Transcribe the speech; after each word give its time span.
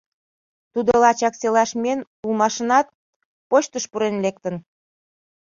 Тудо 0.73 0.91
лачак 1.03 1.33
селаш 1.41 1.71
миен 1.81 2.01
улмашынат, 2.25 2.87
почтыш 3.49 3.83
пурен 3.91 4.15
лектын. 4.23 4.55